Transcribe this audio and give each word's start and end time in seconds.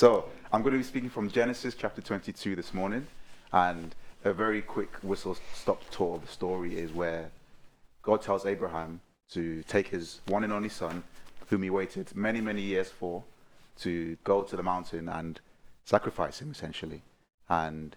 So 0.00 0.24
I'm 0.50 0.62
going 0.62 0.72
to 0.72 0.78
be 0.78 0.82
speaking 0.82 1.10
from 1.10 1.30
Genesis 1.30 1.74
chapter 1.74 2.00
22 2.00 2.56
this 2.56 2.72
morning, 2.72 3.06
and 3.52 3.94
a 4.24 4.32
very 4.32 4.62
quick 4.62 4.94
whistle 5.02 5.36
stop 5.52 5.82
tour 5.90 6.14
of 6.14 6.22
the 6.22 6.32
story 6.32 6.78
is 6.78 6.90
where 6.90 7.30
God 8.00 8.22
tells 8.22 8.46
Abraham 8.46 9.02
to 9.32 9.62
take 9.64 9.88
his 9.88 10.22
one 10.26 10.42
and 10.42 10.54
only 10.54 10.70
son, 10.70 11.02
whom 11.48 11.64
he 11.64 11.68
waited 11.68 12.16
many, 12.16 12.40
many 12.40 12.62
years 12.62 12.88
for, 12.88 13.24
to 13.80 14.16
go 14.24 14.40
to 14.40 14.56
the 14.56 14.62
mountain 14.62 15.06
and 15.06 15.38
sacrifice 15.84 16.40
him 16.40 16.50
essentially. 16.50 17.02
And 17.50 17.94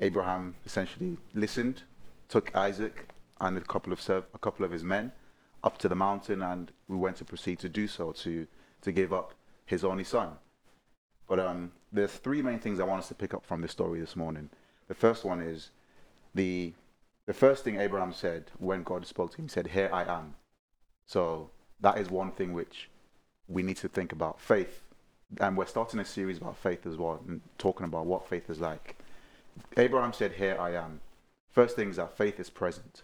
Abraham 0.00 0.54
essentially 0.64 1.16
listened, 1.34 1.82
took 2.28 2.54
Isaac 2.54 3.08
and 3.40 3.58
a 3.58 3.60
couple 3.60 3.92
of 3.92 4.00
serv- 4.00 4.26
a 4.34 4.38
couple 4.38 4.64
of 4.64 4.70
his 4.70 4.84
men 4.84 5.10
up 5.64 5.78
to 5.78 5.88
the 5.88 5.96
mountain, 5.96 6.42
and 6.42 6.70
we 6.86 6.96
went 6.96 7.16
to 7.16 7.24
proceed 7.24 7.58
to 7.58 7.68
do 7.68 7.88
so 7.88 8.12
to 8.12 8.46
to 8.82 8.92
give 8.92 9.12
up 9.12 9.34
his 9.66 9.82
only 9.82 10.04
son. 10.04 10.36
But 11.28 11.38
um, 11.38 11.72
there's 11.92 12.12
three 12.12 12.42
main 12.42 12.58
things 12.58 12.80
I 12.80 12.84
want 12.84 13.00
us 13.00 13.08
to 13.08 13.14
pick 13.14 13.34
up 13.34 13.44
from 13.44 13.60
this 13.60 13.72
story 13.72 14.00
this 14.00 14.16
morning. 14.16 14.48
The 14.88 14.94
first 14.94 15.24
one 15.24 15.40
is 15.40 15.70
the 16.34 16.72
the 17.26 17.34
first 17.34 17.62
thing 17.62 17.78
Abraham 17.78 18.14
said 18.14 18.50
when 18.58 18.82
God 18.82 19.06
spoke 19.06 19.32
to 19.32 19.36
him. 19.36 19.44
He 19.44 19.50
said, 19.50 19.68
"Here 19.68 19.90
I 19.92 20.04
am." 20.04 20.34
So 21.04 21.50
that 21.80 21.98
is 21.98 22.10
one 22.10 22.32
thing 22.32 22.54
which 22.54 22.88
we 23.46 23.62
need 23.62 23.76
to 23.78 23.88
think 23.88 24.12
about 24.12 24.40
faith, 24.40 24.82
and 25.38 25.56
we're 25.56 25.66
starting 25.66 26.00
a 26.00 26.04
series 26.04 26.38
about 26.38 26.56
faith 26.56 26.86
as 26.86 26.96
well, 26.96 27.22
and 27.28 27.42
talking 27.58 27.84
about 27.84 28.06
what 28.06 28.26
faith 28.26 28.48
is 28.48 28.60
like. 28.60 28.96
Abraham 29.76 30.14
said, 30.14 30.32
"Here 30.32 30.56
I 30.58 30.74
am." 30.74 31.00
First 31.50 31.76
thing 31.76 31.90
is 31.90 31.96
that 31.96 32.16
faith 32.16 32.40
is 32.40 32.48
present. 32.48 33.02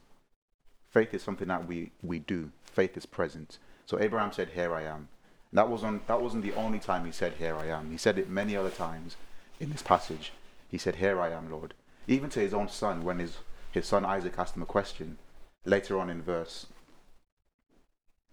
Faith 0.88 1.12
is 1.12 1.22
something 1.22 1.48
that 1.48 1.66
we 1.66 1.92
we 2.02 2.20
do. 2.20 2.50
Faith 2.64 2.96
is 2.96 3.04
present. 3.04 3.58
So 3.84 4.00
Abraham 4.00 4.32
said, 4.32 4.50
"Here 4.50 4.74
I 4.74 4.84
am." 4.84 5.08
That 5.54 5.68
wasn't, 5.68 6.06
that 6.08 6.20
wasn't 6.20 6.42
the 6.42 6.54
only 6.54 6.78
time 6.78 7.06
he 7.06 7.12
said, 7.12 7.34
Here 7.38 7.56
I 7.56 7.68
am. 7.68 7.90
He 7.90 7.96
said 7.96 8.18
it 8.18 8.28
many 8.28 8.56
other 8.56 8.70
times 8.70 9.16
in 9.58 9.70
this 9.70 9.82
passage. 9.82 10.32
He 10.68 10.76
said, 10.76 10.96
Here 10.96 11.20
I 11.20 11.30
am, 11.30 11.50
Lord. 11.50 11.72
Even 12.06 12.28
to 12.30 12.40
his 12.40 12.52
own 12.52 12.68
son, 12.68 13.04
when 13.04 13.20
his, 13.20 13.38
his 13.72 13.86
son 13.86 14.04
Isaac 14.04 14.34
asked 14.36 14.56
him 14.56 14.62
a 14.62 14.66
question 14.66 15.16
later 15.64 15.98
on 15.98 16.10
in 16.10 16.20
verse 16.22 16.66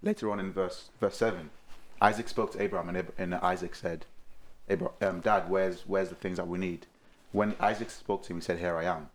later 0.02 0.30
on 0.31 0.39
in 0.39 0.52
verse 0.52 0.89
verse 1.00 1.16
7 1.17 1.50
isaac 2.02 2.28
spoke 2.28 2.52
to 2.52 2.61
abraham 2.61 2.94
and, 2.94 3.11
and 3.17 3.35
isaac 3.35 3.73
said 3.73 4.06
um, 5.02 5.22
dad 5.22 5.50
where's 5.50 5.83
where's 5.88 6.09
the 6.09 6.16
things 6.16 6.38
that 6.38 6.47
we 6.47 6.58
need 6.58 6.85
when 7.31 7.56
isaac 7.59 7.89
spoke 7.89 8.23
to 8.23 8.33
him 8.33 8.38
he 8.38 8.41
said 8.41 8.59
here 8.59 8.75
i 8.75 8.83
am 8.83 9.09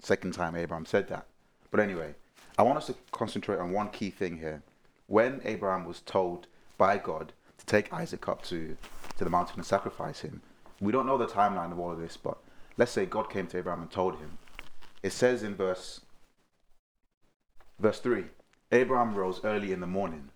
second 0.00 0.32
time 0.32 0.54
abraham 0.54 0.86
said 0.86 1.08
that 1.08 1.26
but 1.70 1.80
anyway 1.80 2.14
i 2.58 2.62
want 2.62 2.78
us 2.78 2.86
to 2.86 2.94
concentrate 3.10 3.58
on 3.58 3.72
one 3.72 3.88
key 3.88 4.10
thing 4.10 4.38
here 4.38 4.62
when 5.06 5.40
abraham 5.44 5.84
was 5.84 6.00
told 6.00 6.46
by 6.78 6.96
god 6.96 7.32
to 7.58 7.66
take 7.66 7.92
Isaac 7.92 8.28
up 8.28 8.42
to, 8.44 8.76
to 9.18 9.24
the 9.24 9.30
mountain 9.30 9.56
and 9.56 9.66
sacrifice 9.66 10.20
him. 10.20 10.42
We 10.80 10.92
don't 10.92 11.06
know 11.06 11.18
the 11.18 11.26
timeline 11.26 11.72
of 11.72 11.78
all 11.78 11.90
of 11.90 11.98
this, 11.98 12.16
but 12.16 12.38
let's 12.76 12.92
say 12.92 13.06
God 13.06 13.30
came 13.30 13.46
to 13.48 13.58
Abraham 13.58 13.82
and 13.82 13.90
told 13.90 14.16
him. 14.16 14.38
It 15.02 15.12
says 15.12 15.42
in 15.42 15.54
verse 15.54 16.00
verse 17.78 18.00
3 18.00 18.24
Abraham 18.72 19.14
rose 19.14 19.40
early 19.44 19.72
in 19.72 19.80
the 19.80 19.86
morning. 19.86 20.30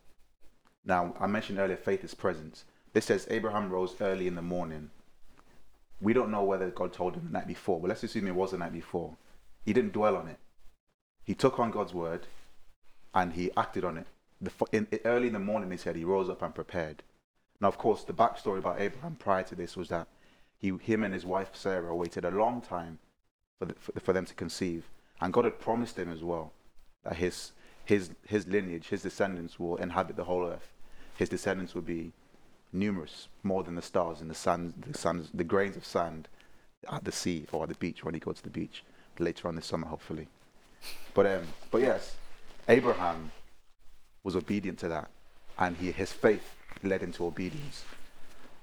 Now, 0.84 1.14
I 1.20 1.26
mentioned 1.26 1.58
earlier 1.58 1.76
faith 1.76 2.04
is 2.04 2.14
present. 2.14 2.64
This 2.92 3.06
says 3.06 3.26
Abraham 3.30 3.70
rose 3.70 3.94
early 4.00 4.26
in 4.26 4.34
the 4.34 4.42
morning. 4.42 4.90
We 6.00 6.12
don't 6.12 6.30
know 6.30 6.44
whether 6.44 6.70
God 6.70 6.92
told 6.92 7.14
him 7.14 7.24
the 7.26 7.38
night 7.38 7.46
before, 7.46 7.80
but 7.80 7.88
let's 7.88 8.02
assume 8.02 8.26
it 8.26 8.34
was 8.34 8.52
the 8.52 8.58
night 8.58 8.72
before. 8.72 9.16
He 9.64 9.72
didn't 9.72 9.92
dwell 9.92 10.16
on 10.16 10.28
it. 10.28 10.38
He 11.24 11.34
took 11.34 11.58
on 11.58 11.70
God's 11.70 11.92
word 11.92 12.26
and 13.14 13.34
he 13.34 13.50
acted 13.56 13.84
on 13.84 13.98
it. 13.98 14.06
The, 14.40 14.50
in, 14.72 14.88
early 15.04 15.26
in 15.26 15.34
the 15.34 15.38
morning, 15.38 15.70
he 15.70 15.76
said 15.76 15.96
he 15.96 16.04
rose 16.04 16.30
up 16.30 16.42
and 16.42 16.54
prepared. 16.54 17.02
Now, 17.60 17.68
of 17.68 17.78
course, 17.78 18.04
the 18.04 18.12
backstory 18.12 18.58
about 18.58 18.80
Abraham 18.80 19.16
prior 19.16 19.42
to 19.44 19.54
this 19.54 19.76
was 19.76 19.88
that 19.88 20.08
he, 20.58 20.76
him 20.80 21.04
and 21.04 21.12
his 21.12 21.26
wife 21.26 21.50
Sarah 21.54 21.94
waited 21.94 22.24
a 22.24 22.30
long 22.30 22.60
time 22.60 22.98
for, 23.58 23.66
the, 23.66 23.74
for, 23.74 23.98
for 24.00 24.12
them 24.12 24.26
to 24.26 24.34
conceive. 24.34 24.84
And 25.20 25.32
God 25.32 25.44
had 25.44 25.58
promised 25.58 25.98
him 25.98 26.10
as 26.10 26.22
well 26.22 26.52
that 27.04 27.16
his, 27.16 27.52
his, 27.84 28.10
his 28.26 28.46
lineage, 28.46 28.88
his 28.88 29.02
descendants 29.02 29.58
will 29.58 29.76
inhabit 29.76 30.16
the 30.16 30.24
whole 30.24 30.46
earth. 30.46 30.72
His 31.16 31.28
descendants 31.28 31.74
will 31.74 31.82
be 31.82 32.12
numerous, 32.72 33.28
more 33.42 33.62
than 33.62 33.74
the 33.74 33.82
stars 33.82 34.20
in 34.20 34.28
the 34.28 34.34
sand, 34.34 34.74
the, 34.86 34.96
sand, 34.96 35.28
the 35.34 35.44
grains 35.44 35.76
of 35.76 35.84
sand 35.84 36.28
at 36.90 37.04
the 37.04 37.12
sea 37.12 37.46
or 37.52 37.64
at 37.64 37.68
the 37.68 37.74
beach 37.74 38.04
when 38.04 38.14
he 38.14 38.20
goes 38.20 38.36
to 38.36 38.42
the 38.42 38.50
beach 38.50 38.84
later 39.18 39.48
on 39.48 39.56
this 39.56 39.66
summer, 39.66 39.86
hopefully. 39.86 40.28
But 41.12 41.26
um, 41.26 41.42
but 41.70 41.82
yes, 41.82 42.16
Abraham 42.68 43.32
was 44.22 44.34
obedient 44.34 44.78
to 44.78 44.88
that, 44.88 45.10
and 45.58 45.76
he, 45.76 45.92
his 45.92 46.10
faith 46.10 46.56
led 46.82 47.02
into 47.02 47.24
obedience. 47.24 47.84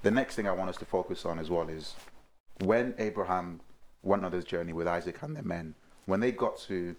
The 0.04 0.12
next 0.12 0.36
thing 0.36 0.48
I 0.48 0.52
want 0.52 0.70
us 0.70 0.78
to 0.78 0.86
focus 0.86 1.26
on 1.26 1.40
as 1.40 1.50
well 1.50 1.70
is 1.70 1.96
when 2.62 2.94
Abraham 2.98 3.62
went 4.04 4.26
on 4.26 4.32
this 4.32 4.46
journey 4.46 4.74
with 4.74 4.88
Isaac 4.88 5.22
and 5.22 5.36
their 5.36 5.44
men, 5.44 5.76
when 6.06 6.20
they 6.20 6.32
got 6.32 6.58
to 6.62 6.96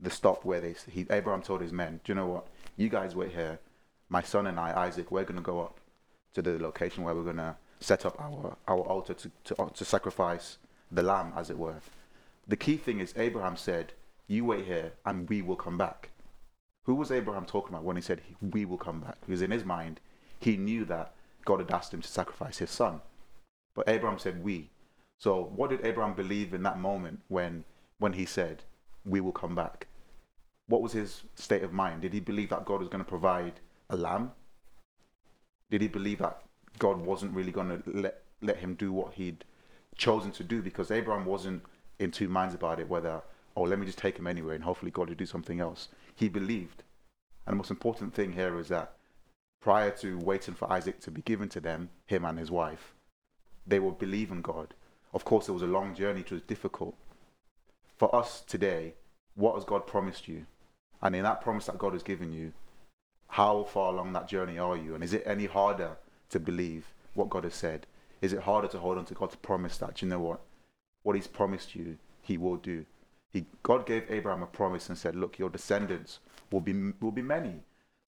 the 0.00 0.10
stop 0.10 0.44
where 0.44 0.60
they, 0.60 0.74
he, 0.90 1.06
Abraham 1.10 1.42
told 1.42 1.60
his 1.60 1.72
men, 1.72 2.00
Do 2.04 2.12
you 2.12 2.14
know 2.14 2.26
what? 2.26 2.46
You 2.76 2.88
guys 2.88 3.14
wait 3.14 3.32
here. 3.32 3.58
My 4.08 4.22
son 4.22 4.46
and 4.46 4.58
I, 4.58 4.86
Isaac, 4.86 5.10
we're 5.10 5.24
going 5.24 5.36
to 5.36 5.42
go 5.42 5.60
up 5.60 5.78
to 6.34 6.42
the 6.42 6.58
location 6.58 7.04
where 7.04 7.14
we're 7.14 7.22
going 7.22 7.36
to 7.36 7.56
set 7.80 8.04
up 8.04 8.20
our, 8.20 8.56
our 8.68 8.80
altar 8.80 9.14
to, 9.14 9.30
to, 9.44 9.62
uh, 9.62 9.68
to 9.70 9.84
sacrifice 9.84 10.58
the 10.90 11.02
lamb, 11.02 11.32
as 11.36 11.50
it 11.50 11.58
were. 11.58 11.76
The 12.46 12.56
key 12.56 12.76
thing 12.76 13.00
is, 13.00 13.14
Abraham 13.16 13.56
said, 13.56 13.92
You 14.26 14.44
wait 14.44 14.66
here 14.66 14.92
and 15.04 15.28
we 15.28 15.42
will 15.42 15.56
come 15.56 15.78
back. 15.78 16.10
Who 16.84 16.94
was 16.94 17.10
Abraham 17.10 17.46
talking 17.46 17.70
about 17.70 17.84
when 17.84 17.96
he 17.96 18.02
said, 18.02 18.20
We 18.40 18.64
will 18.64 18.78
come 18.78 19.00
back? 19.00 19.16
Because 19.26 19.42
in 19.42 19.50
his 19.50 19.64
mind, 19.64 20.00
he 20.42 20.56
knew 20.56 20.84
that 20.86 21.14
God 21.44 21.60
had 21.60 21.70
asked 21.70 21.94
him 21.94 22.02
to 22.02 22.08
sacrifice 22.08 22.58
his 22.58 22.70
son. 22.70 23.00
But 23.74 23.88
Abraham 23.88 24.18
said, 24.18 24.42
We. 24.44 24.70
So 25.18 25.52
what 25.54 25.70
did 25.70 25.84
Abraham 25.84 26.14
believe 26.14 26.52
in 26.52 26.62
that 26.64 26.78
moment 26.78 27.20
when 27.28 27.64
when 27.98 28.14
he 28.14 28.26
said, 28.26 28.64
We 29.04 29.20
will 29.20 29.32
come 29.32 29.54
back? 29.54 29.86
What 30.66 30.82
was 30.82 30.92
his 30.92 31.22
state 31.34 31.62
of 31.62 31.72
mind? 31.72 32.02
Did 32.02 32.12
he 32.12 32.20
believe 32.20 32.50
that 32.50 32.64
God 32.64 32.80
was 32.80 32.88
going 32.88 33.04
to 33.04 33.08
provide 33.08 33.60
a 33.88 33.96
lamb? 33.96 34.32
Did 35.70 35.80
he 35.80 35.88
believe 35.88 36.18
that 36.18 36.42
God 36.78 37.00
wasn't 37.00 37.34
really 37.34 37.52
going 37.52 37.68
to 37.68 37.82
let, 37.86 38.22
let 38.40 38.58
him 38.58 38.74
do 38.74 38.92
what 38.92 39.14
he'd 39.14 39.44
chosen 39.96 40.32
to 40.32 40.44
do? 40.44 40.62
Because 40.62 40.90
Abraham 40.90 41.24
wasn't 41.24 41.62
in 41.98 42.10
two 42.10 42.28
minds 42.28 42.54
about 42.54 42.80
it, 42.80 42.88
whether, 42.88 43.22
oh, 43.56 43.62
let 43.62 43.78
me 43.78 43.86
just 43.86 43.98
take 43.98 44.18
him 44.18 44.26
anyway 44.26 44.54
and 44.54 44.64
hopefully 44.64 44.90
God 44.90 45.08
will 45.08 45.16
do 45.16 45.26
something 45.26 45.60
else. 45.60 45.88
He 46.14 46.28
believed. 46.28 46.82
And 47.46 47.54
the 47.54 47.58
most 47.58 47.70
important 47.70 48.14
thing 48.14 48.32
here 48.32 48.58
is 48.58 48.68
that 48.68 48.96
prior 49.62 49.90
to 49.90 50.18
waiting 50.18 50.54
for 50.54 50.70
Isaac 50.70 51.00
to 51.00 51.10
be 51.10 51.22
given 51.22 51.48
to 51.50 51.60
them, 51.60 51.88
him 52.06 52.24
and 52.24 52.38
his 52.38 52.50
wife, 52.50 52.92
they 53.66 53.78
would 53.78 53.98
believe 53.98 54.30
in 54.30 54.42
God. 54.42 54.74
Of 55.14 55.24
course, 55.24 55.48
it 55.48 55.52
was 55.52 55.62
a 55.62 55.66
long 55.66 55.94
journey, 55.94 56.20
it 56.20 56.32
was 56.32 56.42
difficult. 56.42 56.96
For 57.96 58.14
us 58.14 58.40
today, 58.40 58.94
what 59.36 59.54
has 59.54 59.64
God 59.64 59.86
promised 59.86 60.26
you? 60.26 60.46
And 61.00 61.14
in 61.14 61.22
that 61.22 61.40
promise 61.40 61.66
that 61.66 61.78
God 61.78 61.92
has 61.92 62.02
given 62.02 62.32
you, 62.32 62.52
how 63.28 63.64
far 63.64 63.92
along 63.92 64.12
that 64.12 64.28
journey 64.28 64.58
are 64.58 64.76
you? 64.76 64.94
And 64.94 65.02
is 65.02 65.14
it 65.14 65.22
any 65.24 65.46
harder 65.46 65.96
to 66.30 66.40
believe 66.40 66.92
what 67.14 67.30
God 67.30 67.44
has 67.44 67.54
said? 67.54 67.86
Is 68.20 68.32
it 68.32 68.40
harder 68.40 68.68
to 68.68 68.78
hold 68.78 68.98
on 68.98 69.04
to 69.06 69.14
God's 69.14 69.36
promise 69.36 69.78
that, 69.78 70.02
you 70.02 70.08
know 70.08 70.20
what? 70.20 70.40
What 71.02 71.16
He's 71.16 71.26
promised 71.26 71.74
you, 71.74 71.98
He 72.20 72.36
will 72.36 72.56
do. 72.56 72.84
He, 73.32 73.46
God 73.62 73.86
gave 73.86 74.10
Abraham 74.10 74.42
a 74.42 74.46
promise 74.46 74.88
and 74.88 74.98
said, 74.98 75.16
Look, 75.16 75.38
your 75.38 75.48
descendants 75.48 76.18
will 76.50 76.60
be, 76.60 76.92
will 77.00 77.12
be 77.12 77.22
many. 77.22 77.60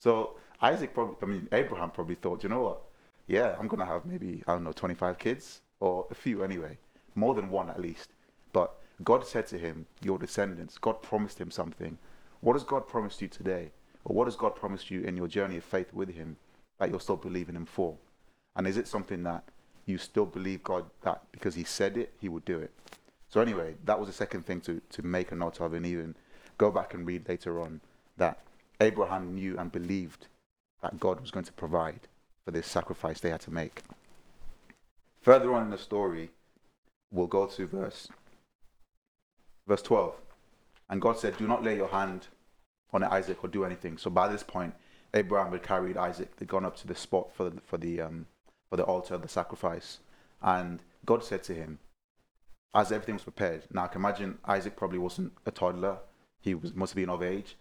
So 0.04 0.34
Isaac 0.60 0.92
probably, 0.92 1.16
I 1.22 1.25
mean, 1.25 1.48
Abraham 1.50 1.91
probably 1.91 2.16
thought, 2.16 2.42
you 2.42 2.50
know 2.50 2.60
what? 2.60 2.82
Yeah, 3.26 3.56
I'm 3.59 3.69
going 3.69 3.81
to 3.81 3.87
have 3.87 4.04
maybe, 4.04 4.44
I 4.47 4.53
don't 4.53 4.65
know, 4.65 4.72
25 4.72 5.19
kids 5.19 5.62
or 5.81 6.06
a 6.10 6.15
few 6.15 6.44
anyway, 6.44 6.76
more 7.15 7.34
than 7.34 7.48
one 7.48 7.70
at 7.70 7.81
least. 7.81 8.10
But 8.53 8.75
God 9.03 9.26
said 9.26 9.47
to 9.47 9.59
him, 9.59 9.87
Your 10.03 10.19
descendants, 10.19 10.76
God 10.76 11.00
promised 11.00 11.41
him 11.41 11.50
something. 11.50 11.97
What 12.42 12.53
has 12.53 12.65
God 12.65 12.87
promised 12.87 13.22
you 13.22 13.28
today? 13.28 13.70
Or 14.04 14.15
what 14.15 14.26
has 14.26 14.37
God 14.37 14.54
promised 14.54 14.91
you 14.91 15.00
in 15.04 15.16
your 15.16 15.26
journey 15.26 15.56
of 15.56 15.65
faith 15.65 15.91
with 15.94 16.10
him 16.10 16.36
that 16.78 16.91
you're 16.91 17.00
still 17.00 17.16
believing 17.16 17.54
him 17.54 17.65
for? 17.65 17.97
And 18.56 18.66
is 18.66 18.76
it 18.76 18.86
something 18.86 19.22
that 19.22 19.44
you 19.86 19.97
still 19.97 20.26
believe 20.26 20.62
God 20.62 20.84
that 21.00 21.22
because 21.32 21.54
he 21.54 21.65
said 21.65 21.97
it, 21.97 22.12
he 22.21 22.28
would 22.28 22.45
do 22.45 22.59
it? 22.59 22.72
So, 23.30 23.41
anyway, 23.41 23.77
that 23.86 23.98
was 23.98 24.09
the 24.09 24.15
second 24.15 24.45
thing 24.45 24.60
to, 24.62 24.83
to 24.91 25.03
make 25.03 25.33
a 25.33 25.34
note 25.34 25.62
of 25.62 25.72
and 25.72 25.86
even 25.86 26.15
go 26.59 26.71
back 26.71 26.92
and 26.92 27.07
read 27.07 27.27
later 27.27 27.59
on 27.59 27.80
that 28.18 28.41
Abraham 28.84 29.34
knew 29.34 29.57
and 29.59 29.72
believed 29.72 30.27
that 30.83 31.01
God 31.01 31.21
was 31.21 31.31
going 31.31 31.47
to 31.47 31.53
provide 31.53 32.01
for 32.45 32.51
this 32.51 32.66
sacrifice 32.66 33.21
they 33.21 33.31
had 33.31 33.41
to 33.42 33.51
make. 33.51 33.83
Further 35.22 35.53
on 35.54 35.65
in 35.65 35.71
the 35.71 35.78
story, 35.78 36.31
we'll 37.10 37.27
go 37.27 37.47
to 37.47 37.66
verse 37.66 38.09
verse 39.66 39.83
12. 39.83 40.15
And 40.91 41.01
God 41.01 41.19
said, 41.19 41.39
Do 41.39 41.47
not 41.47 41.65
lay 41.65 41.77
your 41.77 41.89
hand 41.89 42.28
on 42.92 43.03
Isaac 43.03 43.42
or 43.42 43.48
do 43.48 43.65
anything. 43.65 43.97
So 43.97 44.10
by 44.10 44.28
this 44.28 44.42
point, 44.42 44.75
Abraham 45.15 45.53
had 45.53 45.63
carried 45.63 45.97
Isaac. 45.97 46.36
They'd 46.36 46.48
gone 46.48 46.65
up 46.65 46.77
to 46.78 46.86
the 46.86 46.95
spot 46.95 47.33
for 47.34 47.48
the, 47.51 47.60
for 47.60 47.78
the 47.78 48.01
um, 48.03 48.27
for 48.69 48.77
the 48.77 48.84
altar 48.84 49.15
of 49.15 49.22
the 49.22 49.28
sacrifice, 49.28 50.01
and 50.42 50.83
God 51.04 51.22
said 51.22 51.42
to 51.45 51.54
him, 51.54 51.78
as 52.75 52.91
everything 52.91 53.15
was 53.15 53.22
prepared. 53.22 53.63
Now 53.71 53.84
I 53.84 53.89
can 53.89 54.01
imagine 54.01 54.39
Isaac 54.45 54.75
probably 54.77 54.98
wasn't 54.98 55.33
a 55.47 55.51
toddler; 55.51 55.98
he 56.41 56.54
was, 56.54 56.75
must 56.75 56.92
have 56.92 56.97
been 56.97 57.10
of 57.10 57.22
age. 57.22 57.57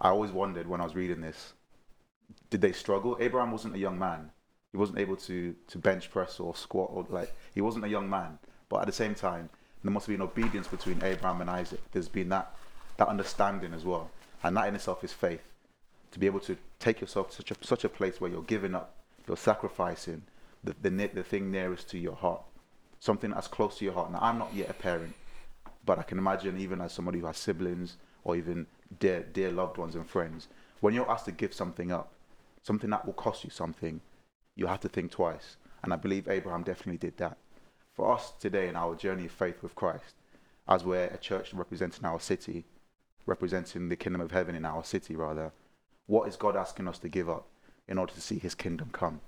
I 0.00 0.08
always 0.08 0.32
wondered 0.32 0.66
when 0.66 0.80
I 0.80 0.84
was 0.84 0.94
reading 0.94 1.20
this 1.20 1.54
did 2.50 2.60
they 2.60 2.72
struggle? 2.72 3.16
Abraham 3.20 3.52
wasn't 3.52 3.74
a 3.74 3.78
young 3.78 3.98
man. 3.98 4.30
He 4.72 4.78
wasn't 4.78 4.98
able 4.98 5.16
to 5.16 5.54
to 5.68 5.78
bench 5.78 6.10
press 6.10 6.40
or 6.40 6.54
squat 6.54 6.90
or 6.92 7.06
like 7.08 7.34
he 7.54 7.60
wasn't 7.60 7.84
a 7.84 7.88
young 7.88 8.08
man. 8.08 8.38
But 8.68 8.80
at 8.80 8.86
the 8.86 8.92
same 8.92 9.14
time, 9.14 9.50
there 9.82 9.92
must 9.92 10.06
have 10.06 10.14
been 10.14 10.22
obedience 10.22 10.68
between 10.68 11.02
Abraham 11.02 11.40
and 11.40 11.50
Isaac. 11.50 11.80
There's 11.92 12.08
been 12.08 12.28
that 12.30 12.54
that 12.96 13.08
understanding 13.08 13.74
as 13.74 13.84
well, 13.84 14.10
and 14.42 14.56
that 14.56 14.68
in 14.68 14.74
itself 14.74 15.04
is 15.04 15.12
faith. 15.12 15.42
To 16.12 16.18
be 16.18 16.26
able 16.26 16.40
to 16.40 16.56
take 16.78 17.00
yourself 17.00 17.30
to 17.30 17.36
such 17.36 17.50
a 17.50 17.56
such 17.60 17.84
a 17.84 17.88
place 17.88 18.20
where 18.20 18.30
you're 18.30 18.42
giving 18.42 18.74
up, 18.74 18.94
you're 19.26 19.36
sacrificing 19.36 20.22
the 20.62 20.74
the, 20.80 20.90
the 20.90 21.22
thing 21.22 21.50
nearest 21.50 21.90
to 21.90 21.98
your 21.98 22.16
heart, 22.16 22.42
something 22.98 23.30
that's 23.30 23.48
close 23.48 23.78
to 23.78 23.84
your 23.84 23.94
heart. 23.94 24.12
Now 24.12 24.20
I'm 24.22 24.38
not 24.38 24.54
yet 24.54 24.70
a 24.70 24.74
parent, 24.74 25.14
but 25.84 25.98
I 25.98 26.02
can 26.02 26.18
imagine 26.18 26.58
even 26.58 26.80
as 26.80 26.92
somebody 26.92 27.20
who 27.20 27.26
has 27.26 27.36
siblings 27.36 27.96
or 28.24 28.36
even 28.36 28.66
dear 28.98 29.22
dear 29.22 29.50
loved 29.52 29.78
ones 29.78 29.94
and 29.94 30.08
friends, 30.08 30.48
when 30.80 30.94
you're 30.94 31.10
asked 31.10 31.26
to 31.26 31.32
give 31.32 31.54
something 31.54 31.92
up, 31.92 32.12
something 32.62 32.90
that 32.90 33.06
will 33.06 33.12
cost 33.12 33.44
you 33.44 33.50
something, 33.50 34.00
you 34.56 34.66
have 34.66 34.80
to 34.80 34.88
think 34.88 35.10
twice. 35.10 35.56
And 35.82 35.92
I 35.92 35.96
believe 35.96 36.28
Abraham 36.28 36.62
definitely 36.62 36.98
did 36.98 37.18
that. 37.18 37.36
For 37.92 38.12
us 38.12 38.32
today 38.40 38.68
in 38.68 38.76
our 38.76 38.94
journey 38.94 39.26
of 39.26 39.32
faith 39.32 39.62
with 39.62 39.74
Christ, 39.74 40.14
as 40.66 40.84
we're 40.84 41.04
a 41.04 41.18
church 41.18 41.52
representing 41.52 42.04
our 42.04 42.18
city, 42.18 42.64
representing 43.26 43.88
the 43.88 43.96
kingdom 43.96 44.20
of 44.20 44.32
heaven 44.32 44.54
in 44.54 44.64
our 44.64 44.82
city 44.82 45.14
rather, 45.14 45.52
what 46.06 46.28
is 46.28 46.36
God 46.36 46.56
asking 46.56 46.88
us 46.88 46.98
to 47.00 47.08
give 47.08 47.28
up 47.28 47.46
in 47.86 47.98
order 47.98 48.12
to 48.12 48.20
see 48.20 48.38
his 48.38 48.54
kingdom 48.54 48.90
come? 48.92 49.20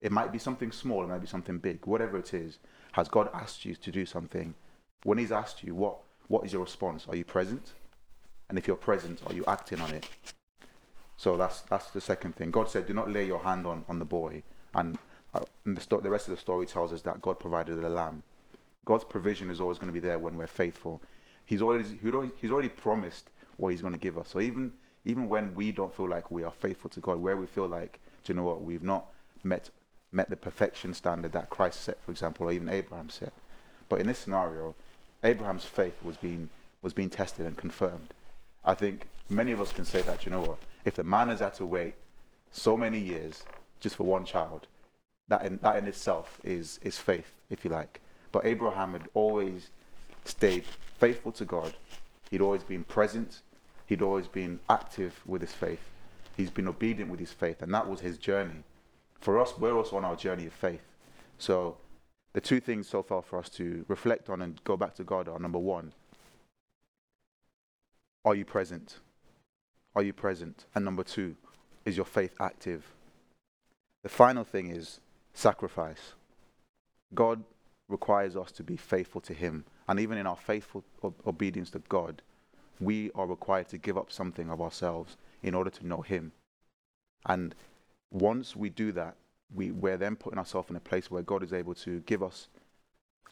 It 0.00 0.12
might 0.12 0.32
be 0.32 0.38
something 0.38 0.72
small, 0.72 1.02
it 1.04 1.08
might 1.08 1.20
be 1.20 1.26
something 1.26 1.58
big, 1.58 1.86
whatever 1.86 2.16
it 2.18 2.32
is. 2.32 2.58
Has 2.92 3.08
God 3.08 3.28
asked 3.34 3.64
you 3.64 3.74
to 3.74 3.90
do 3.90 4.06
something? 4.06 4.54
When 5.02 5.18
he's 5.18 5.32
asked 5.32 5.62
you, 5.62 5.74
what, 5.74 5.98
what 6.28 6.44
is 6.44 6.52
your 6.52 6.62
response? 6.62 7.06
Are 7.08 7.16
you 7.16 7.24
present? 7.24 7.72
And 8.50 8.58
if 8.58 8.66
you're 8.66 8.76
present, 8.76 9.20
are 9.26 9.32
you 9.32 9.44
acting 9.46 9.80
on 9.80 9.92
it? 9.94 10.06
So 11.16 11.36
that's 11.36 11.60
that's 11.62 11.90
the 11.90 12.00
second 12.00 12.34
thing. 12.34 12.50
God 12.50 12.68
said, 12.68 12.86
"Do 12.86 12.92
not 12.92 13.10
lay 13.10 13.26
your 13.26 13.40
hand 13.40 13.66
on, 13.66 13.84
on 13.88 13.98
the 13.98 14.04
boy." 14.04 14.42
And, 14.74 14.98
uh, 15.32 15.44
and 15.64 15.76
the, 15.76 15.80
sto- 15.80 16.00
the 16.00 16.10
rest 16.10 16.28
of 16.28 16.34
the 16.34 16.40
story 16.40 16.66
tells 16.66 16.92
us 16.92 17.02
that 17.02 17.22
God 17.22 17.38
provided 17.38 17.80
the 17.80 17.88
lamb. 17.88 18.22
God's 18.84 19.04
provision 19.04 19.50
is 19.50 19.60
always 19.60 19.78
going 19.78 19.88
to 19.88 19.92
be 19.92 20.06
there 20.06 20.18
when 20.18 20.36
we're 20.36 20.46
faithful. 20.46 21.00
He's 21.44 21.62
already 21.62 21.84
he's 22.40 22.50
already 22.50 22.68
promised 22.68 23.30
what 23.56 23.68
He's 23.70 23.82
going 23.82 23.92
to 23.92 23.98
give 23.98 24.18
us. 24.18 24.28
So 24.28 24.40
even 24.40 24.72
even 25.04 25.28
when 25.28 25.54
we 25.54 25.72
don't 25.72 25.94
feel 25.94 26.08
like 26.08 26.30
we 26.30 26.42
are 26.42 26.50
faithful 26.50 26.90
to 26.90 27.00
God, 27.00 27.18
where 27.18 27.36
we 27.36 27.46
feel 27.46 27.68
like, 27.68 28.00
do 28.24 28.32
you 28.32 28.36
know 28.36 28.44
what, 28.44 28.62
we've 28.62 28.82
not 28.82 29.06
met 29.44 29.70
met 30.12 30.28
the 30.28 30.36
perfection 30.36 30.92
standard 30.94 31.32
that 31.32 31.50
Christ 31.50 31.82
set, 31.82 32.02
for 32.02 32.10
example, 32.10 32.48
or 32.48 32.52
even 32.52 32.68
Abraham 32.68 33.10
set. 33.10 33.32
But 33.88 34.00
in 34.00 34.06
this 34.06 34.18
scenario, 34.18 34.74
Abraham's 35.22 35.64
faith 35.64 36.02
was 36.02 36.16
being 36.16 36.48
was 36.82 36.92
being 36.92 37.10
tested 37.10 37.46
and 37.46 37.56
confirmed. 37.56 38.14
I 38.64 38.74
think 38.74 39.06
many 39.28 39.52
of 39.52 39.60
us 39.60 39.72
can 39.72 39.84
say 39.84 40.02
that, 40.02 40.24
you 40.24 40.32
know 40.32 40.40
what, 40.40 40.58
if 40.84 40.94
the 40.94 41.04
man 41.04 41.28
has 41.28 41.40
had 41.40 41.54
to 41.54 41.66
wait 41.66 41.94
so 42.50 42.76
many 42.76 42.98
years 42.98 43.44
just 43.80 43.96
for 43.96 44.04
one 44.04 44.24
child, 44.24 44.66
that 45.28 45.44
in, 45.44 45.58
that 45.62 45.76
in 45.76 45.86
itself 45.86 46.38
is, 46.44 46.78
is 46.82 46.98
faith, 46.98 47.32
if 47.48 47.64
you 47.64 47.70
like. 47.70 48.00
But 48.32 48.44
Abraham 48.44 48.92
had 48.92 49.08
always 49.14 49.70
stayed 50.24 50.64
faithful 50.98 51.32
to 51.32 51.44
God. 51.44 51.74
He'd 52.30 52.40
always 52.40 52.62
been 52.62 52.84
present. 52.84 53.42
He'd 53.86 54.02
always 54.02 54.28
been 54.28 54.60
active 54.68 55.20
with 55.26 55.40
his 55.40 55.52
faith. 55.52 55.80
He's 56.36 56.50
been 56.50 56.68
obedient 56.68 57.10
with 57.10 57.20
his 57.20 57.32
faith, 57.32 57.62
and 57.62 57.72
that 57.74 57.88
was 57.88 58.00
his 58.00 58.18
journey. 58.18 58.62
For 59.20 59.38
us, 59.38 59.58
we're 59.58 59.76
also 59.76 59.96
on 59.96 60.04
our 60.04 60.16
journey 60.16 60.46
of 60.46 60.52
faith. 60.52 60.82
So, 61.38 61.76
the 62.32 62.40
two 62.40 62.60
things 62.60 62.88
so 62.88 63.02
far 63.02 63.22
for 63.22 63.38
us 63.38 63.48
to 63.50 63.84
reflect 63.88 64.30
on 64.30 64.40
and 64.42 64.62
go 64.64 64.76
back 64.76 64.94
to 64.94 65.04
God 65.04 65.28
are 65.28 65.38
number 65.38 65.58
one, 65.58 65.92
are 68.24 68.34
you 68.34 68.44
present? 68.44 68.98
Are 69.94 70.02
you 70.02 70.12
present? 70.12 70.66
And 70.74 70.84
number 70.84 71.02
two, 71.02 71.36
is 71.84 71.96
your 71.96 72.06
faith 72.06 72.34
active? 72.40 72.84
The 74.02 74.08
final 74.08 74.44
thing 74.44 74.70
is 74.70 75.00
sacrifice. 75.34 76.14
God 77.14 77.42
requires 77.88 78.36
us 78.36 78.52
to 78.52 78.62
be 78.62 78.76
faithful 78.76 79.20
to 79.22 79.34
Him. 79.34 79.64
And 79.88 79.98
even 79.98 80.18
in 80.18 80.26
our 80.26 80.36
faithful 80.36 80.84
obedience 81.26 81.70
to 81.70 81.80
God, 81.88 82.22
we 82.78 83.10
are 83.14 83.26
required 83.26 83.68
to 83.68 83.78
give 83.78 83.98
up 83.98 84.12
something 84.12 84.50
of 84.50 84.60
ourselves 84.60 85.16
in 85.42 85.54
order 85.54 85.70
to 85.70 85.86
know 85.86 86.02
Him. 86.02 86.32
And 87.26 87.54
once 88.10 88.56
we 88.56 88.70
do 88.70 88.92
that, 88.92 89.16
we, 89.54 89.70
we're 89.72 89.96
then 89.96 90.16
putting 90.16 90.38
ourselves 90.38 90.70
in 90.70 90.76
a 90.76 90.80
place 90.80 91.10
where 91.10 91.22
God 91.22 91.42
is 91.42 91.52
able 91.52 91.74
to 91.74 92.00
give 92.00 92.22
us 92.22 92.48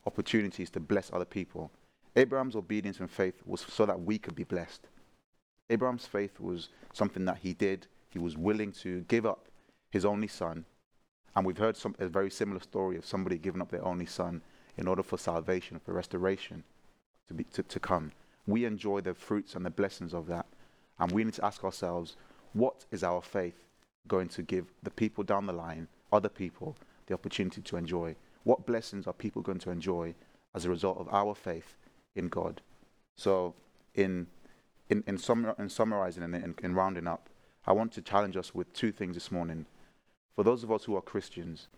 opportunities 0.06 0.70
to 0.70 0.81
bless 0.81 1.12
other 1.12 1.25
people. 1.25 1.70
Abraham's 2.16 2.56
obedience 2.56 3.00
and 3.00 3.10
faith 3.10 3.43
was 3.46 3.60
so 3.69 3.87
that 3.87 4.00
we 4.00 4.19
could 4.19 4.34
be 4.34 4.44
blessed. 4.44 4.88
Abraham's 5.70 6.06
faith 6.06 6.40
was 6.40 6.69
something 6.93 7.25
that 7.26 7.38
he 7.38 7.52
did. 7.52 7.87
He 8.10 8.19
was 8.19 8.37
willing 8.37 8.72
to 8.72 9.02
give 9.02 9.26
up 9.26 9.49
his 9.90 10.05
only 10.05 10.28
son. 10.28 10.64
And 11.37 11.46
we've 11.46 11.58
heard 11.58 11.76
some, 11.76 11.94
a 11.99 12.08
very 12.08 12.31
similar 12.31 12.60
story 12.60 12.96
of 12.96 13.06
somebody 13.06 13.38
giving 13.38 13.60
up 13.60 13.70
their 13.70 13.84
only 13.84 14.06
son 14.06 14.43
in 14.76 14.88
order 14.88 15.02
for 15.02 15.19
salvation, 15.19 15.78
for 15.78 15.93
restoration 15.93 16.64
to, 17.28 17.34
be, 17.34 17.44
to, 17.44 17.62
to 17.62 17.81
come. 17.81 18.12
We 18.46 18.64
enjoy 18.64 19.02
the 19.02 19.14
fruits 19.14 19.54
and 19.54 19.64
the 19.64 19.70
blessings 19.70 20.14
of 20.14 20.26
that. 20.28 20.46
And 20.99 21.12
we 21.12 21.22
need 21.22 21.34
to 21.34 21.44
ask 21.44 21.62
ourselves, 21.62 22.16
what 22.54 22.87
is 22.90 23.04
our 23.04 23.20
faith 23.20 23.62
going 24.08 24.28
to 24.28 24.43
give 24.43 24.72
the 24.82 24.90
people 24.90 25.22
down 25.22 25.46
the 25.46 25.52
line, 25.52 25.87
other 26.12 26.28
people, 26.28 26.76
the 27.06 27.14
opportunity 27.14 27.61
to 27.61 27.76
enjoy? 27.76 28.16
What 28.44 28.66
blessings 28.66 29.06
are 29.06 29.12
people 29.12 29.43
going 29.43 29.58
to 29.61 29.70
enjoy 29.70 30.14
as 30.54 30.64
a 30.64 30.70
result 30.70 30.99
of 30.99 31.08
our 31.12 31.34
faith 31.34 31.76
in 32.19 32.29
God? 32.29 32.61
So, 33.17 33.55
in 33.94 34.26
in, 34.88 35.05
in, 35.06 35.19
sum, 35.19 35.53
in 35.59 35.69
summarizing 35.69 36.23
and 36.23 36.35
in, 36.35 36.55
in 36.62 36.75
rounding 36.75 37.06
up, 37.06 37.29
I 37.67 37.73
want 37.73 37.93
to 37.93 38.03
challenge 38.03 38.37
us 38.37 38.55
with 38.55 38.73
two 38.73 38.93
things 38.93 39.15
this 39.15 39.31
morning. 39.31 39.67
For 40.35 40.43
those 40.43 40.62
of 40.62 40.73
us 40.73 40.85
who 40.85 40.97
are 40.97 41.03
Christians, 41.03 41.69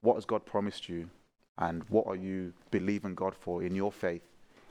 what 0.00 0.14
has 0.14 0.24
God 0.24 0.46
promised 0.46 0.88
you 0.88 1.10
and 1.58 1.82
what 1.88 2.06
are 2.06 2.16
you 2.16 2.52
believing 2.70 3.14
God 3.14 3.34
for 3.34 3.62
in 3.62 3.74
your 3.74 3.90
faith 3.90 4.22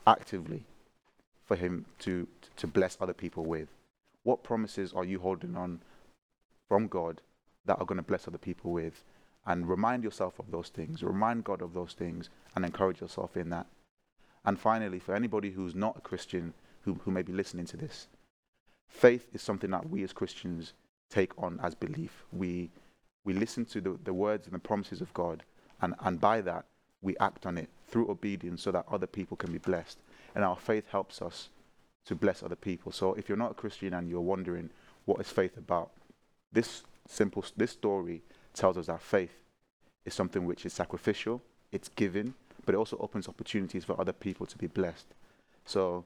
actively 0.08 0.64
for 1.44 1.56
Him 1.56 1.86
to, 2.00 2.28
to 2.58 2.68
bless 2.68 2.98
other 3.02 3.14
people 3.14 3.44
with? 3.44 3.68
What 4.24 4.44
promises 4.44 4.94
are 4.94 5.06
you 5.06 5.20
holding 5.20 5.56
on 5.56 5.82
from 6.68 6.88
God 6.88 7.22
that 7.66 7.80
are 7.80 7.86
going 7.86 7.98
to 7.98 8.04
bless 8.04 8.28
other 8.28 8.38
people 8.38 8.72
with? 8.72 9.04
And 9.48 9.70
remind 9.70 10.04
yourself 10.04 10.40
of 10.40 10.50
those 10.50 10.70
things, 10.70 11.04
remind 11.04 11.44
God 11.44 11.62
of 11.62 11.74
those 11.74 11.94
things, 11.94 12.30
and 12.56 12.66
encourage 12.66 13.02
yourself 13.02 13.38
in 13.38 13.50
that. 13.50 13.68
And 14.46 14.60
finally, 14.60 15.00
for 15.00 15.16
anybody 15.16 15.52
who's 15.52 15.76
not 15.76 15.98
a 15.98 16.02
Christian, 16.02 16.54
who, 16.82 17.00
who 17.04 17.12
may 17.12 17.24
be 17.24 17.34
listening 17.34 17.66
to 17.66 17.78
this. 17.78 18.08
Faith 18.88 19.28
is 19.34 19.42
something 19.42 19.72
that 19.72 19.90
we 19.90 20.04
as 20.04 20.14
Christians 20.14 20.74
take 21.10 21.32
on 21.42 21.60
as 21.64 21.76
belief. 21.76 22.24
We, 22.32 22.70
we 23.24 23.34
listen 23.34 23.66
to 23.66 23.82
the, 23.82 23.98
the 24.04 24.14
words 24.14 24.46
and 24.46 24.56
the 24.56 24.60
promises 24.60 25.02
of 25.02 25.14
God, 25.14 25.44
and, 25.82 25.96
and 26.02 26.22
by 26.22 26.42
that, 26.42 26.66
we 27.02 27.18
act 27.18 27.46
on 27.46 27.58
it 27.58 27.70
through 27.88 28.10
obedience 28.10 28.64
so 28.64 28.72
that 28.72 28.86
other 28.90 29.08
people 29.08 29.38
can 29.38 29.52
be 29.52 29.58
blessed. 29.58 30.00
And 30.34 30.44
our 30.44 30.56
faith 30.56 30.86
helps 30.90 31.22
us 31.22 31.50
to 32.06 32.16
bless 32.16 32.42
other 32.42 32.56
people. 32.56 32.92
So 32.92 33.14
if 33.14 33.30
you're 33.30 33.38
not 33.38 33.52
a 33.52 33.56
Christian 33.56 33.94
and 33.94 34.10
you're 34.10 34.22
wondering 34.22 34.70
what 35.06 35.20
is 35.20 35.30
faith 35.30 35.58
about, 35.58 35.92
this 36.52 36.84
simple 37.08 37.46
this 37.58 37.72
story 37.72 38.22
tells 38.54 38.78
us 38.78 38.88
that 38.88 39.02
faith 39.02 39.34
is 40.06 40.14
something 40.14 40.46
which 40.46 40.66
is 40.66 40.74
sacrificial, 40.74 41.42
it's 41.72 41.90
giving, 41.90 42.34
but 42.66 42.76
it 42.76 42.78
also 42.78 42.98
opens 43.00 43.28
opportunities 43.28 43.86
for 43.86 44.00
other 44.00 44.14
people 44.14 44.46
to 44.46 44.58
be 44.58 44.68
blessed. 44.68 45.08
So 45.66 46.04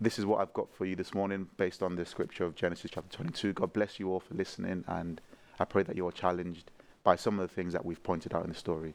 this 0.00 0.18
is 0.18 0.26
what 0.26 0.40
I've 0.40 0.52
got 0.52 0.72
for 0.72 0.84
you 0.84 0.94
this 0.94 1.14
morning 1.14 1.48
based 1.56 1.82
on 1.82 1.96
the 1.96 2.04
scripture 2.04 2.44
of 2.44 2.54
Genesis 2.54 2.90
chapter 2.92 3.16
22. 3.16 3.54
God 3.54 3.72
bless 3.72 3.98
you 3.98 4.10
all 4.10 4.20
for 4.20 4.34
listening, 4.34 4.84
and 4.86 5.20
I 5.58 5.64
pray 5.64 5.82
that 5.84 5.96
you 5.96 6.06
are 6.06 6.12
challenged 6.12 6.70
by 7.02 7.16
some 7.16 7.38
of 7.38 7.48
the 7.48 7.54
things 7.54 7.72
that 7.72 7.84
we've 7.84 8.02
pointed 8.02 8.34
out 8.34 8.44
in 8.44 8.50
the 8.50 8.56
story. 8.56 8.94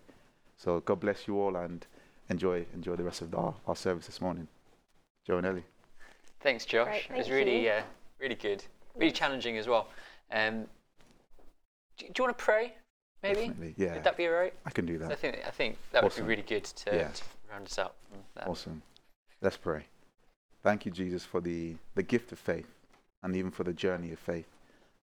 So 0.58 0.80
God 0.82 1.00
bless 1.00 1.28
you 1.28 1.40
all 1.40 1.56
and 1.56 1.86
enjoy 2.30 2.66
enjoy 2.74 2.96
the 2.96 3.04
rest 3.04 3.22
of 3.22 3.34
our, 3.34 3.56
our 3.68 3.76
service 3.76 4.06
this 4.06 4.22
morning. 4.22 4.48
Joe 5.26 5.38
and 5.38 5.48
Ellie. 5.48 5.64
Thanks, 6.42 6.66
Josh. 6.66 6.88
Great, 6.88 7.04
thank 7.08 7.12
it 7.12 7.18
was 7.18 7.30
really 7.30 7.70
uh, 7.70 7.82
really 8.20 8.36
good, 8.36 8.64
really 8.96 9.12
challenging 9.12 9.58
as 9.58 9.68
well. 9.68 9.88
Um, 10.32 10.66
do, 11.98 12.06
do, 12.06 12.14
you 12.18 12.24
want 12.24 12.38
to 12.38 12.44
pray? 12.44 12.76
Maybe. 13.24 13.48
Definitely, 13.48 13.76
yeah. 13.78 13.94
Would 13.94 14.04
that 14.04 14.18
be 14.18 14.28
alright? 14.28 14.54
I 14.66 14.72
can 14.72 14.86
do 14.86 14.98
that. 14.98 15.12
I 15.12 15.16
think 15.16 15.40
I 15.46 15.52
think 15.52 15.78
that 15.92 16.04
awesome. 16.04 16.24
would 16.24 16.28
be 16.28 16.30
really 16.30 16.48
good 16.48 16.64
to, 16.64 16.96
yeah. 16.96 17.08
to 17.10 17.24
round 17.52 17.68
us 17.68 17.78
up. 17.78 17.96
Awesome. 18.46 18.82
Let's 19.42 19.58
pray. 19.58 19.86
Thank 20.64 20.86
you, 20.86 20.92
Jesus, 20.92 21.26
for 21.26 21.42
the, 21.42 21.76
the 21.96 22.04
gift 22.04 22.32
of 22.32 22.40
faith 22.40 22.68
and 23.24 23.36
even 23.36 23.52
for 23.52 23.64
the 23.64 23.74
journey 23.74 24.12
of 24.12 24.20
faith. 24.20 24.48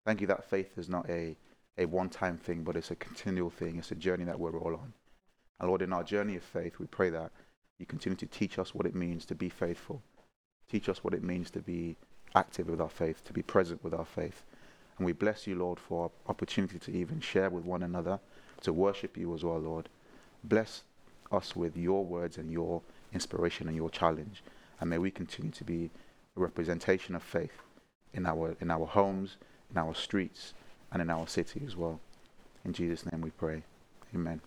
Thank 0.05 0.21
you 0.21 0.27
that 0.27 0.49
faith 0.49 0.77
is 0.77 0.87
not 0.87 1.09
a, 1.09 1.35
a 1.77 1.85
one 1.85 2.09
time 2.09 2.37
thing, 2.37 2.63
but 2.63 2.75
it's 2.75 2.91
a 2.91 2.95
continual 2.95 3.49
thing. 3.49 3.77
It's 3.77 3.91
a 3.91 3.95
journey 3.95 4.23
that 4.25 4.39
we're 4.39 4.57
all 4.57 4.73
on. 4.75 4.93
And 5.59 5.69
Lord, 5.69 5.81
in 5.81 5.93
our 5.93 6.03
journey 6.03 6.35
of 6.35 6.43
faith, 6.43 6.79
we 6.79 6.85
pray 6.87 7.09
that 7.09 7.31
you 7.79 7.85
continue 7.85 8.15
to 8.17 8.25
teach 8.27 8.59
us 8.59 8.73
what 8.73 8.85
it 8.85 8.95
means 8.95 9.25
to 9.25 9.35
be 9.35 9.49
faithful. 9.49 10.01
Teach 10.69 10.89
us 10.89 11.03
what 11.03 11.13
it 11.13 11.23
means 11.23 11.49
to 11.51 11.59
be 11.59 11.95
active 12.35 12.69
with 12.69 12.81
our 12.81 12.89
faith, 12.89 13.23
to 13.25 13.33
be 13.33 13.41
present 13.41 13.83
with 13.83 13.93
our 13.93 14.05
faith. 14.05 14.43
And 14.97 15.05
we 15.05 15.13
bless 15.13 15.47
you, 15.47 15.55
Lord, 15.55 15.79
for 15.79 16.11
opportunity 16.27 16.79
to 16.79 16.91
even 16.91 17.19
share 17.19 17.49
with 17.49 17.65
one 17.65 17.83
another, 17.83 18.19
to 18.61 18.73
worship 18.73 19.17
you 19.17 19.33
as 19.35 19.43
well, 19.43 19.59
Lord. 19.59 19.89
Bless 20.43 20.83
us 21.31 21.55
with 21.55 21.77
your 21.77 22.03
words 22.05 22.37
and 22.37 22.51
your 22.51 22.81
inspiration 23.13 23.67
and 23.67 23.75
your 23.75 23.89
challenge 23.89 24.41
and 24.79 24.89
may 24.89 24.97
we 24.97 25.11
continue 25.11 25.51
to 25.51 25.63
be 25.63 25.89
a 26.35 26.39
representation 26.39 27.15
of 27.15 27.23
faith 27.23 27.61
in 28.13 28.25
our 28.25 28.55
in 28.61 28.71
our 28.71 28.85
homes, 28.85 29.37
in 29.71 29.77
our 29.77 29.93
streets, 29.95 30.53
and 30.91 31.01
in 31.01 31.09
our 31.09 31.27
city 31.27 31.61
as 31.65 31.75
well. 31.75 31.99
In 32.63 32.73
Jesus' 32.73 33.05
name 33.11 33.21
we 33.21 33.31
pray. 33.31 33.63
Amen. 34.13 34.41